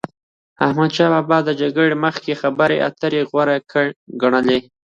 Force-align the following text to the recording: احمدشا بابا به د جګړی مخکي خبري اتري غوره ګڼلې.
احمدشا 0.65 1.05
بابا 1.13 1.27
به 1.41 1.47
د 1.47 1.49
جګړی 1.61 1.95
مخکي 2.05 2.33
خبري 2.41 2.77
اتري 2.87 3.21
غوره 3.29 3.55
ګڼلې. 4.21 4.59